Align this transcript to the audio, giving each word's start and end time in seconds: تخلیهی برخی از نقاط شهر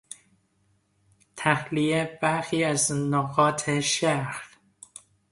تخلیهی 1.37 2.09
برخی 2.21 2.63
از 2.63 2.91
نقاط 2.91 3.69
شهر 3.79 4.45